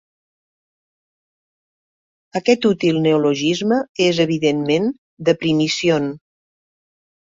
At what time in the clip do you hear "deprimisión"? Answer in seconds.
5.31-6.09